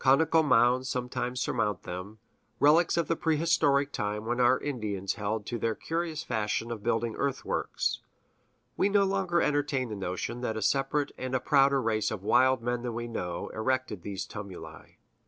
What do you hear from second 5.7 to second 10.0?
curious fashion of building earthworks. We no longer entertain the